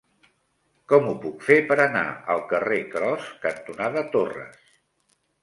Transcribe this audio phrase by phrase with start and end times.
[0.93, 2.03] Com ho puc fer per anar
[2.37, 4.75] al carrer Cros cantonada Torres?